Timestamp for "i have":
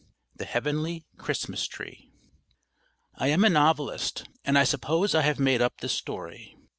5.13-5.37